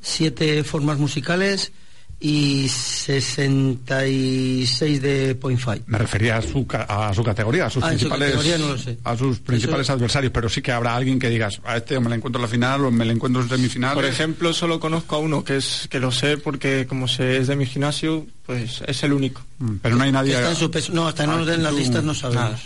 7 0.00 0.62
formas 0.64 0.98
musicales 0.98 1.72
y 2.18 2.66
66 2.68 5.02
de 5.02 5.34
Point 5.34 5.60
Fight. 5.60 5.82
Me 5.86 5.98
refería 5.98 6.38
a 6.38 6.42
su, 6.42 6.66
a 6.70 7.12
su 7.14 7.22
categoría, 7.22 7.66
a 7.66 7.70
sus 7.70 7.82
Ah, 7.82 7.88
su 7.88 7.92
principales, 7.96 8.30
categoría 8.32 8.58
no 8.58 8.68
lo 8.68 8.78
sé. 8.78 8.98
a 9.04 9.16
sus 9.16 9.38
principales 9.40 9.86
Eso- 9.86 9.92
adversarios, 9.94 10.32
pero 10.32 10.48
sí 10.48 10.62
que 10.62 10.72
habrá 10.72 10.96
alguien 10.96 11.18
que 11.18 11.28
digas, 11.28 11.60
a 11.64 11.76
este 11.76 11.96
o 11.96 12.00
me 12.00 12.08
le 12.10 12.16
encuentro 12.16 12.38
en 12.40 12.42
la 12.42 12.48
final 12.48 12.84
o 12.86 12.90
me 12.90 13.04
le 13.04 13.12
encuentro 13.12 13.42
en 13.42 13.48
semifinales. 13.48 13.94
Por 13.96 14.04
ejemplo, 14.04 14.52
solo 14.52 14.80
conozco 14.80 15.16
a 15.16 15.18
uno 15.18 15.44
que 15.44 15.56
es 15.56 15.88
que 15.90 16.00
lo 16.00 16.10
sé 16.12 16.38
porque 16.38 16.86
como 16.86 17.08
se 17.08 17.38
es 17.38 17.46
de 17.48 17.56
mi 17.56 17.66
gimnasio, 17.66 18.26
pues 18.46 18.82
es 18.86 19.02
el 19.02 19.12
único. 19.12 19.42
Mm, 19.58 19.76
pero 19.82 19.96
no 19.96 20.04
hay 20.04 20.12
nadie. 20.12 20.34
Está 20.34 20.50
en 20.50 20.56
su 20.56 20.70
peso. 20.70 20.92
No, 20.92 21.08
hasta 21.08 21.24
que 21.24 21.28
no 21.28 21.34
Ah, 21.34 21.38
nos 21.38 21.46
den 21.46 21.62
las 21.62 21.72
tú- 21.72 21.78
listas 21.78 22.04
no 22.04 22.14
sabemos. 22.14 22.44
nada. 22.44 22.58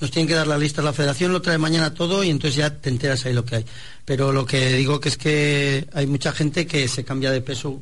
Nos 0.00 0.12
tienen 0.12 0.28
que 0.28 0.34
dar 0.34 0.46
la 0.46 0.58
lista. 0.58 0.80
La 0.80 0.92
federación 0.92 1.32
lo 1.32 1.42
trae 1.42 1.58
mañana 1.58 1.92
todo 1.92 2.22
y 2.22 2.30
entonces 2.30 2.54
ya 2.56 2.70
te 2.70 2.88
enteras 2.88 3.26
ahí 3.26 3.32
lo 3.32 3.44
que 3.44 3.56
hay. 3.56 3.66
Pero 4.04 4.30
lo 4.30 4.46
que 4.46 4.74
digo 4.74 5.00
que 5.00 5.08
es 5.08 5.16
que 5.16 5.88
hay 5.92 6.06
mucha 6.06 6.30
gente 6.30 6.68
que 6.68 6.86
se 6.86 7.02
cambia 7.04 7.32
de 7.32 7.40
peso 7.40 7.80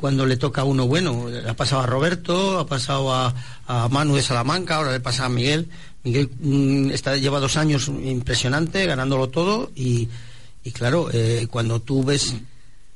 cuando 0.00 0.24
le 0.26 0.36
toca 0.36 0.62
a 0.62 0.64
uno 0.64 0.86
bueno. 0.86 1.26
Ha 1.46 1.54
pasado 1.54 1.82
a 1.82 1.86
Roberto, 1.86 2.58
ha 2.58 2.66
pasado 2.66 3.12
a, 3.14 3.34
a 3.66 3.88
Manu 3.88 4.16
de 4.16 4.22
Salamanca, 4.22 4.76
ahora 4.76 4.92
le 4.92 5.00
pasa 5.00 5.26
a 5.26 5.28
Miguel. 5.28 5.68
Miguel 6.02 6.30
mm, 6.40 6.90
está, 6.90 7.16
lleva 7.16 7.38
dos 7.40 7.56
años 7.58 7.88
impresionante, 7.88 8.86
ganándolo 8.86 9.28
todo 9.28 9.70
y, 9.76 10.08
y 10.64 10.70
claro, 10.72 11.10
eh, 11.12 11.46
cuando 11.50 11.80
tú 11.80 12.02
ves 12.02 12.34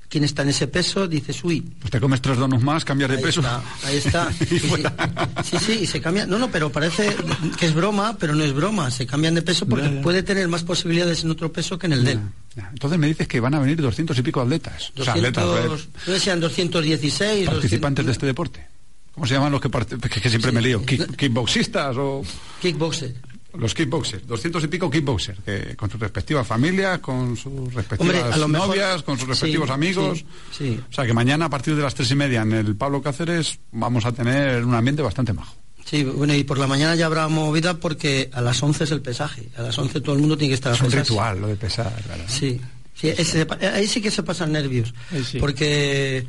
quién 0.09 0.25
está 0.25 0.43
en 0.43 0.49
ese 0.51 0.69
peso, 0.69 1.07
dices, 1.09 1.43
uy, 1.45 1.61
Pues 1.81 1.91
te 1.91 2.01
comes 2.01 2.23
tres 2.23 2.39
donos 2.39 2.63
más, 2.63 2.85
cambias 2.85 3.11
de 3.11 3.17
Ahí 3.17 3.23
peso. 3.23 3.41
está, 3.41 3.63
ahí 3.85 3.97
está. 3.97 4.31
Y 4.41 5.45
Sí, 5.45 5.59
sí. 5.59 5.73
y 5.83 5.87
se 5.87 6.01
cambia. 6.01 6.25
No, 6.25 6.39
no, 6.39 6.51
pero 6.51 6.71
parece 6.71 7.15
que 7.59 7.67
es 7.67 7.75
broma, 7.75 8.17
pero 8.19 8.35
no 8.35 8.45
es 8.45 8.53
broma. 8.55 8.91
Se 8.91 9.07
cambian 9.07 9.35
de 9.35 9.43
peso 9.43 9.67
porque 9.67 9.87
Ya, 9.89 9.95
ya. 9.97 10.03
puede 10.03 10.23
tener 10.23 10.47
más 10.49 10.63
posibilidades 10.63 11.25
en 11.25 11.31
otro 11.31 11.53
peso 11.53 11.79
que 11.79 11.87
en 11.87 11.93
el 11.95 12.05
de 12.05 12.13
él. 12.13 12.21
Entonces 12.57 12.99
me 12.99 13.07
dices 13.09 13.27
que 13.29 13.41
van 13.41 13.55
a 13.55 13.59
venir 13.61 13.81
doscientos 13.81 14.17
y 14.19 14.23
pico 14.23 14.41
atletas. 14.41 14.93
O 14.99 15.05
sea, 15.05 15.15
200, 15.15 15.43
atletas, 15.43 15.81
eh, 15.87 15.89
no 16.07 16.15
eran 16.15 16.41
216. 16.41 17.47
participantes 17.47 18.05
de 18.05 18.09
200, 18.11 18.11
este 18.13 18.27
deporte. 18.27 18.67
¿Cómo 19.13 19.27
se 19.27 19.35
llaman 19.35 19.53
los 19.53 19.61
que 19.61 19.69
participan? 19.71 20.11
Que, 20.11 20.21
que 20.21 20.29
siempre 20.31 20.53
me 20.53 20.61
lío. 20.61 20.83
Kick- 20.85 21.15
¿Kickboxistas 21.17 21.97
o...? 21.97 22.23
Kickboxer. 22.61 23.15
los 23.57 23.73
kickboxers, 23.73 24.27
200 24.27 24.65
y 24.65 24.67
pico 24.67 24.91
kickboxers, 24.91 25.39
que 25.45 25.77
con 25.77 25.89
sus 25.89 26.01
respectivas 26.01 26.45
familias, 26.45 26.99
con 26.99 27.37
sus 27.37 27.73
respectivas 27.73 28.01
Hombre, 28.17 28.33
a 28.35 28.37
lo 28.37 28.49
mejor- 28.49 28.69
novias, 28.69 29.03
con 29.05 29.17
sus 29.17 29.29
respectivos 29.29 29.69
sí, 29.69 29.73
amigos. 29.73 30.19
sí, 30.51 30.59
sí. 30.59 30.81
O 30.91 30.93
sea 30.93 31.07
que 31.07 31.13
mañana 31.13 31.45
a 31.45 31.51
partir 31.51 31.77
de 31.77 31.83
las 31.83 31.95
tres 31.95 32.11
y 32.11 32.17
media 32.17 32.43
en 32.43 32.53
el 32.53 32.75
Pablo 32.75 33.01
Cáceres 33.01 33.61
vamos 33.71 34.05
a 34.07 34.11
tener 34.13 34.65
un 34.65 34.75
ambiente 34.75 35.03
bastante 35.03 35.33
majo. 35.33 35.55
Sí, 35.85 36.03
bueno, 36.03 36.35
y 36.35 36.45
por 36.45 36.59
la 36.59 36.67
mañana 36.67 36.95
ya 36.97 37.07
habrá 37.07 37.29
movida 37.29 37.75
porque 37.75 38.31
a 38.33 38.41
las 38.41 38.63
11 38.63 38.85
es 38.85 38.91
el 38.91 39.01
pesaje. 39.03 39.49
A 39.57 39.63
las 39.63 39.79
11 39.79 40.01
todo 40.01 40.15
el 40.15 40.21
mundo 40.21 40.37
tiene 40.37 40.51
que 40.51 40.55
estar 40.55 40.73
a 40.73 40.75
Es 40.77 40.81
un 40.81 40.91
ritual 40.91 41.41
lo 41.41 41.47
de 41.49 41.57
pesar, 41.57 41.93
¿verdad? 42.09 42.25
Sí, 42.27 42.61
sí, 42.95 43.09
ese- 43.09 43.47
ahí 43.73 43.87
sí 43.87 44.01
que 44.01 44.11
se 44.11 44.23
pasan 44.23 44.53
nervios. 44.53 44.95
Sí. 45.31 45.39
Porque 45.39 46.27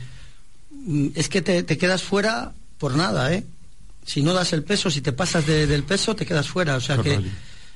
mm, 0.71 1.07
es 1.15 1.29
que 1.29 1.41
te, 1.41 1.63
te 1.63 1.77
quedas 1.77 2.03
fuera 2.03 2.51
por 2.77 2.95
nada, 2.95 3.33
¿eh? 3.33 3.43
Si 4.05 4.21
no 4.21 4.33
das 4.33 4.53
el 4.53 4.63
peso, 4.63 4.91
si 4.91 5.01
te 5.01 5.13
pasas 5.13 5.47
de- 5.47 5.65
del 5.67 5.83
peso, 5.83 6.15
te 6.15 6.25
quedas 6.25 6.47
fuera. 6.49 6.75
O 6.75 6.81
sea 6.81 6.97
que 6.97 7.19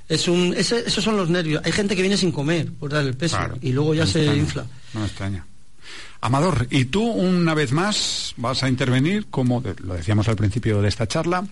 es 0.09 0.27
un, 0.27 0.53
ese- 0.57 0.83
esos 0.85 1.03
son 1.03 1.15
los 1.17 1.29
nervios. 1.29 1.61
Hay 1.65 1.71
gente 1.71 1.95
que 1.95 2.01
viene 2.01 2.17
sin 2.17 2.31
comer 2.31 2.71
por 2.73 2.91
dar 2.91 3.05
el 3.05 3.15
peso 3.15 3.37
Claro, 3.37 3.57
y 3.61 3.71
luego 3.71 3.93
ya 3.95 4.03
no 4.05 4.11
se 4.11 4.19
extraña, 4.19 4.39
infla. 4.41 4.65
No 4.93 4.99
me 4.99 5.05
extraña. 5.07 5.45
Amador, 6.21 6.67
y 6.69 6.85
tú 6.85 7.03
una 7.03 7.53
vez 7.53 7.71
más 7.71 8.33
vas 8.37 8.63
a 8.63 8.69
intervenir 8.69 9.27
como, 9.29 9.63
lo 9.83 9.93
decíamos 9.93 10.27
al 10.27 10.35
principio 10.35 10.81
de 10.81 10.89
esta 10.89 11.07
charla, 11.07 11.45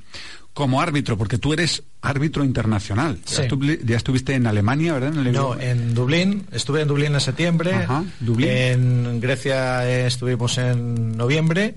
como 0.53 0.81
árbitro, 0.81 1.17
porque 1.17 1.37
tú 1.37 1.53
eres 1.53 1.83
árbitro 2.01 2.43
internacional. 2.43 3.19
Sí. 3.25 3.35
Ya, 3.43 3.47
estu- 3.47 3.79
ya 3.85 3.95
estuviste 3.95 4.33
en 4.33 4.47
Alemania, 4.47 4.93
¿verdad? 4.93 5.13
En 5.17 5.27
el- 5.27 5.33
No, 5.33 5.57
en 5.59 5.93
Dublín, 5.93 6.47
estuve 6.51 6.81
en 6.81 6.87
Dublín 6.87 7.13
en 7.13 7.21
septiembre, 7.21 7.73
Ajá, 7.75 8.03
Dublín. 8.19 8.49
en 8.49 9.19
Grecia 9.21 9.87
eh, 9.87 10.07
estuvimos 10.07 10.57
en 10.57 11.15
noviembre. 11.15 11.75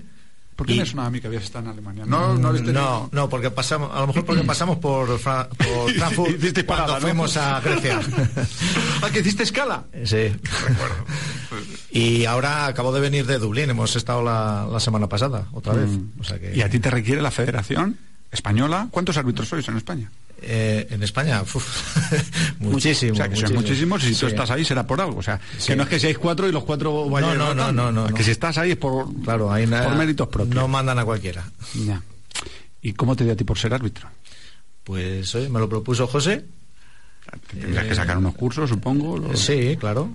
¿Por 0.55 0.67
qué 0.67 0.75
y- 0.75 0.79
me 0.79 0.85
suena 0.85 1.05
a 1.07 1.09
mí 1.09 1.19
que 1.19 1.27
habías 1.27 1.43
estado 1.43 1.65
en 1.65 1.71
Alemania? 1.71 2.03
No, 2.05 2.35
no, 2.37 2.49
habéis 2.49 2.63
tenido- 2.65 2.81
no, 2.81 3.09
no, 3.11 3.29
porque 3.29 3.49
pasamos, 3.49 3.89
a 3.93 4.01
lo 4.01 4.07
mejor 4.07 4.25
porque 4.25 4.43
pasamos 4.43 4.77
por, 4.77 5.17
Fra- 5.19 5.49
por 5.49 5.91
Frankfurt 5.95 6.39
cuando 6.39 6.65
parada, 6.65 6.93
¿no? 6.95 7.01
fuimos 7.01 7.35
a 7.37 7.59
Grecia. 7.61 7.99
ah, 9.01 9.09
que 9.11 9.19
hiciste 9.21 9.43
escala. 9.43 9.85
sí. 10.03 10.31
Y 11.91 12.25
ahora 12.25 12.67
acabo 12.67 12.93
de 12.93 13.01
venir 13.01 13.25
de 13.25 13.37
Dublín, 13.39 13.69
hemos 13.69 13.95
estado 13.95 14.21
la, 14.23 14.67
la 14.71 14.79
semana 14.79 15.07
pasada, 15.07 15.47
otra 15.51 15.73
vez. 15.73 15.89
Mm. 15.89 16.19
O 16.21 16.23
sea 16.23 16.39
que, 16.39 16.55
¿Y 16.55 16.61
a 16.61 16.69
ti 16.69 16.79
te 16.79 16.89
requiere 16.89 17.21
la 17.21 17.31
Federación 17.31 17.97
Española? 18.31 18.87
¿Cuántos 18.91 19.17
árbitros 19.17 19.49
sois 19.49 19.67
en 19.67 19.77
España? 19.77 20.09
Eh, 20.41 20.87
en 20.89 21.03
España, 21.03 21.41
uf, 21.43 21.65
muchísimo. 22.59 23.13
o 23.13 23.15
sea, 23.15 23.29
que 23.29 23.35
sois 23.35 23.51
muchísimos 23.53 24.03
y 24.03 24.07
si 24.07 24.19
tú 24.19 24.25
Sí. 24.27 24.33
estás 24.33 24.49
ahí 24.51 24.65
será 24.65 24.85
por 24.87 24.99
algo. 25.01 25.17
O 25.19 25.23
sea, 25.23 25.39
Sí. 25.57 25.67
que 25.67 25.75
no 25.75 25.83
es 25.83 25.89
que 25.89 25.99
seáis 25.99 26.17
cuatro 26.17 26.47
y 26.47 26.51
los 26.51 26.63
cuatro 26.63 27.09
vayáis 27.09 27.37
no, 27.37 27.53
no, 27.53 27.71
no, 27.71 27.91
no, 27.91 28.07
no. 28.09 28.13
Que 28.13 28.23
si 28.23 28.31
estás 28.31 28.57
ahí 28.57 28.71
es 28.71 28.77
por, 28.77 29.07
Claro, 29.23 29.51
ahí 29.51 29.65
por 29.67 29.95
méritos 29.95 30.27
propios. 30.27 30.55
No 30.55 30.67
mandan 30.67 30.97
a 30.99 31.05
cualquiera. 31.05 31.43
Ya. 31.85 32.01
¿Y 32.81 32.93
cómo 32.93 33.15
te 33.15 33.23
dio 33.23 33.33
a 33.33 33.35
ti 33.35 33.43
por 33.43 33.57
ser 33.59 33.73
árbitro? 33.73 34.07
Pues 34.83 35.33
oye, 35.35 35.47
me 35.49 35.59
lo 35.59 35.69
propuso 35.69 36.07
José. 36.07 36.43
Tendrías 37.49 37.85
que 37.85 37.95
sacar 37.95 38.17
unos 38.17 38.33
cursos, 38.35 38.69
supongo. 38.69 39.35
Sí, 39.35 39.77
claro. 39.79 40.09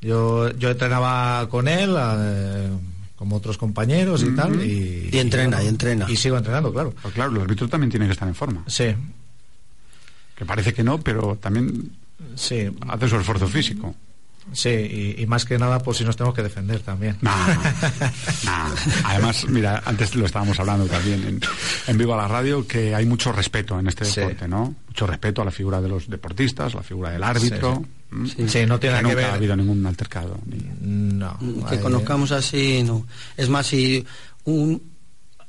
Yo, 0.00 0.50
yo 0.56 0.70
entrenaba 0.70 1.46
con 1.50 1.68
él, 1.68 1.94
eh, 1.98 2.70
como 3.16 3.36
otros 3.36 3.58
compañeros 3.58 4.22
y 4.22 4.34
tal. 4.34 4.60
Y, 4.64 5.10
Y 5.12 5.18
entrena, 5.18 5.56
bueno, 5.58 5.64
y 5.64 5.68
entrena. 5.68 6.06
Y 6.08 6.16
sigo 6.16 6.38
entrenando, 6.38 6.72
claro. 6.72 6.94
Pues 7.02 7.12
claro, 7.12 7.32
el 7.36 7.42
árbitro 7.42 7.68
también 7.68 7.90
tiene 7.90 8.06
que 8.06 8.12
estar 8.12 8.26
en 8.26 8.34
forma. 8.34 8.64
Sí, 8.66 8.86
Que 10.40 10.46
parece 10.46 10.72
que 10.72 10.82
no, 10.82 10.98
pero 10.98 11.36
también 11.36 11.92
sí, 12.34 12.66
hace 12.88 13.08
su 13.10 13.16
esfuerzo 13.16 13.46
físico. 13.46 13.94
sí. 14.54 14.70
Y, 14.70 15.22
y 15.22 15.26
más 15.26 15.44
que 15.44 15.58
nada 15.58 15.80
por 15.80 15.94
si 15.94 16.02
nos 16.02 16.16
tenemos 16.16 16.34
que 16.34 16.42
defender 16.42 16.80
también. 16.80 17.18
No, 17.20 17.30
no. 17.30 17.60
Además, 19.04 19.44
mira, 19.50 19.82
antes 19.84 20.14
lo 20.14 20.24
estábamos 20.24 20.58
hablando 20.58 20.86
también 20.86 21.22
en, 21.26 21.40
en 21.86 21.98
Viva 21.98 22.16
la 22.16 22.26
Radio, 22.26 22.66
que 22.66 22.94
hay 22.94 23.04
mucho 23.04 23.32
respeto 23.32 23.78
en 23.78 23.86
este 23.88 24.06
Sí. 24.06 24.20
deporte, 24.20 24.48
¿no? 24.48 24.74
Mucho 24.88 25.06
respeto 25.06 25.42
a 25.42 25.44
la 25.44 25.50
figura 25.50 25.82
de 25.82 25.88
los 25.90 26.08
deportistas, 26.08 26.72
la 26.74 26.82
figura 26.82 27.10
del 27.10 27.22
árbitro. 27.22 27.84
Sí, 28.34 28.48
sí, 28.48 28.64
no 28.66 28.80
tiene 28.80 28.94
nada 28.96 29.02
que 29.02 29.02
nunca 29.02 29.16
ver. 29.16 29.24
ha 29.26 29.34
habido 29.34 29.56
ningún 29.56 29.84
altercado. 29.84 30.38
ni- 30.46 30.66
No. 31.18 31.36
que 31.68 31.74
hay- 31.76 31.80
conozcamos 31.82 32.32
así 32.32 32.82
no 32.82 33.06
es 33.36 33.48
más 33.50 33.66
si 33.66 34.04
un 34.44 34.82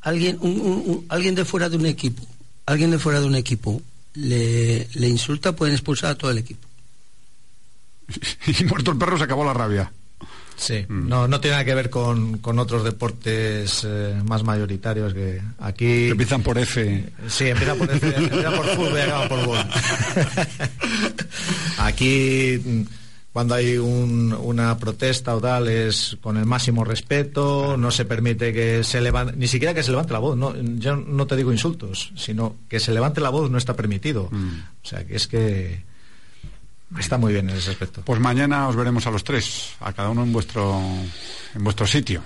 alguien 0.01 0.38
un- 0.41 0.60
un- 0.60 0.83
un- 0.86 1.05
alguien 1.07 1.33
de 1.33 1.45
fuera 1.45 1.69
de 1.69 1.77
un 1.77 1.86
equipo 1.86 2.21
alguien 2.65 2.91
de 2.91 3.00
fuera 3.00 3.19
de 3.19 3.25
un 3.25 3.36
equipo 3.36 3.81
le, 4.15 4.88
le 4.94 5.08
insulta 5.08 5.56
pueden 5.56 5.74
expulsar 5.75 6.12
a 6.12 6.15
todo 6.18 6.32
el 6.32 6.38
equipo 6.39 6.68
Y 8.60 8.63
muerto 8.65 8.91
el 8.91 8.98
perro 8.98 9.18
se 9.18 9.24
acabó 9.24 9.44
la 9.46 9.53
rabia. 9.53 9.91
Sí, 10.58 10.86
Mm. 10.88 11.08
no, 11.10 11.27
no 11.27 11.39
tiene 11.41 11.53
nada 11.56 11.65
que 11.65 11.74
ver 11.74 11.89
con, 11.89 12.38
con 12.38 12.60
otros 12.60 12.84
deportes 12.84 13.82
eh, 13.84 14.13
más 14.25 14.44
mayoritarios 14.44 15.12
que 15.13 15.41
aquí. 15.60 15.86
Que 15.86 16.10
empiezan 16.10 16.44
por 16.44 16.58
F. 16.60 17.03
Sí, 17.27 17.48
empieza 17.48 17.74
por, 17.74 17.89
empieza 17.91 18.51
por 18.51 18.65
fútbol 18.75 18.98
y 18.98 19.01
acaba 19.01 19.27
por 19.27 19.46
gol. 19.46 19.58
Aquí, 21.80 22.62
mm, 22.63 22.82
cuando 23.34 23.56
hay 23.56 23.78
un- 23.78 24.34
una 24.34 24.78
protesta 24.78 25.36
o 25.36 25.40
tal, 25.42 25.68
es 25.70 26.18
con 26.22 26.36
el 26.38 26.46
máximo 26.46 26.84
respeto, 26.84 27.78
no 27.78 27.90
se 27.92 28.04
permite 28.06 28.52
que 28.52 28.84
se 28.84 29.00
levante, 29.02 29.34
ni 29.38 29.48
siquiera 29.48 29.74
que 29.74 29.84
se 29.84 29.92
levante 29.92 30.12
la 30.14 30.20
voz. 30.20 30.36
No, 30.38 30.54
yo 30.78 30.96
no 30.98 31.26
te 31.28 31.36
digo 31.38 31.52
insultos, 31.52 32.12
sino 32.16 32.56
que 32.68 32.80
se 32.80 32.92
levante 32.92 33.22
la 33.22 33.30
voz 33.30 33.50
no 33.50 33.58
está 33.58 33.74
permitido. 33.76 34.28
Mm. 34.32 34.50
O 34.84 34.86
sea, 34.88 35.06
que 35.06 35.16
es 35.16 35.28
que 35.28 35.84
está 37.00 37.18
muy 37.18 37.32
bien 37.32 37.50
en 37.50 37.56
ese 37.56 37.72
aspecto. 37.72 38.02
Pues 38.04 38.20
mañana 38.20 38.68
os 38.68 38.76
veremos 38.76 39.08
a 39.08 39.12
los 39.12 39.24
tres, 39.24 39.70
a 39.80 39.94
cada 39.94 40.10
uno 40.10 40.24
en 40.24 40.34
vuestro, 40.34 40.82
en 41.56 41.64
vuestro 41.64 41.88
sitio. 41.88 42.22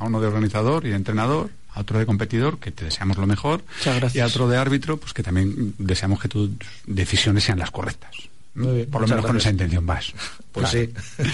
A 0.00 0.04
uno 0.06 0.20
de 0.22 0.26
organizador 0.26 0.86
y 0.86 0.88
de 0.88 0.96
entrenador, 0.96 1.50
a 1.74 1.80
otro 1.80 1.98
de 1.98 2.06
competidor, 2.06 2.58
que 2.58 2.70
te 2.70 2.86
deseamos 2.86 3.18
lo 3.18 3.26
mejor, 3.26 3.62
Muchas 3.78 3.96
gracias. 3.96 4.14
y 4.16 4.20
a 4.20 4.26
otro 4.26 4.48
de 4.48 4.56
árbitro, 4.56 4.96
pues 4.96 5.12
que 5.12 5.22
también 5.22 5.74
deseamos 5.76 6.18
que 6.18 6.28
tus 6.28 6.48
decisiones 6.86 7.44
sean 7.44 7.58
las 7.58 7.70
correctas. 7.70 8.12
Muy 8.56 8.74
bien, 8.76 8.90
Por 8.90 9.02
lo 9.02 9.06
menos 9.08 9.24
con 9.26 9.36
esa 9.36 9.50
intención 9.50 9.86
vas. 9.86 10.12
Pues 10.52 10.68
sí. 10.70 10.90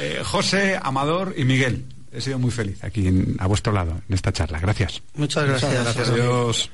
Eh, 0.00 0.22
José, 0.24 0.78
Amador 0.80 1.34
y 1.36 1.44
Miguel, 1.44 1.84
he 2.12 2.20
sido 2.20 2.38
muy 2.38 2.52
feliz 2.52 2.84
aquí 2.84 3.08
en- 3.08 3.34
a 3.40 3.48
vuestro 3.48 3.72
lado 3.72 4.00
en 4.08 4.14
esta 4.14 4.32
charla. 4.32 4.60
Gracias. 4.60 5.02
muchas 5.14 5.44
gracias, 5.44 5.72
gracias. 5.82 6.08
Adiós. 6.10 6.70